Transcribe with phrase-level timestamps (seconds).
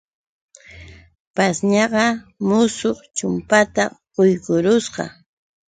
[1.35, 2.05] Pashñaqa
[2.47, 5.03] muchuq chumpata quykurusqa.